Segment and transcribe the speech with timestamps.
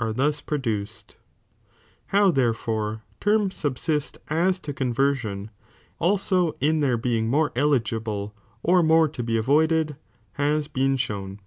[0.00, 1.16] 7.) are thus produced.*
[2.06, 5.50] How therefore terms sub ciudeithe sist as to conversion,
[5.98, 7.92] also in their being more eh chspterhere.
[8.00, 8.32] gjijie
[8.62, 9.96] or more to be avoided,
[10.36, 11.40] has been shown.